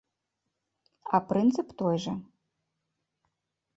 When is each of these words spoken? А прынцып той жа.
А 1.17 1.21
прынцып 1.31 1.67
той 1.81 2.01
жа. 2.07 2.15